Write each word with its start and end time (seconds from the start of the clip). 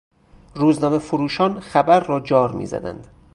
روزنامهفروشان 0.55 1.59
خبر 1.59 1.99
را 1.99 2.19
جار 2.19 2.51
میزدند. 2.51 3.07